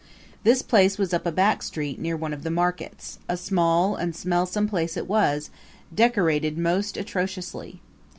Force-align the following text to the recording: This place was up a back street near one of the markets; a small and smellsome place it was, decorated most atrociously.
This 0.43 0.63
place 0.63 0.97
was 0.97 1.13
up 1.13 1.27
a 1.27 1.31
back 1.31 1.61
street 1.61 1.99
near 1.99 2.17
one 2.17 2.33
of 2.33 2.41
the 2.41 2.49
markets; 2.49 3.19
a 3.29 3.37
small 3.37 3.95
and 3.95 4.15
smellsome 4.15 4.67
place 4.67 4.97
it 4.97 5.07
was, 5.07 5.51
decorated 5.93 6.57
most 6.57 6.97
atrociously. 6.97 7.81